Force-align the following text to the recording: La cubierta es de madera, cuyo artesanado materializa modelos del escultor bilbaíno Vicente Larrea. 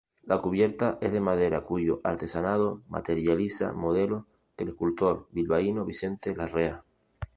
La 0.23 0.41
cubierta 0.41 0.97
es 0.99 1.11
de 1.11 1.19
madera, 1.21 1.61
cuyo 1.61 2.01
artesanado 2.03 2.81
materializa 2.87 3.71
modelos 3.71 4.23
del 4.57 4.69
escultor 4.69 5.27
bilbaíno 5.31 5.85
Vicente 5.85 6.35
Larrea. 6.35 6.83